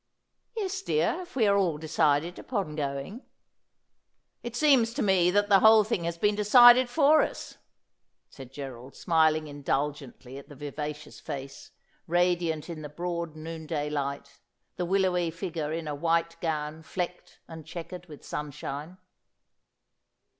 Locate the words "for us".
6.89-7.59